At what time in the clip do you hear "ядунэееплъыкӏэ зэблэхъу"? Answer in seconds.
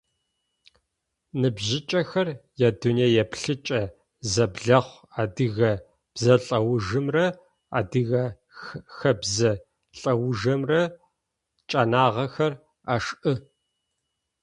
2.67-5.03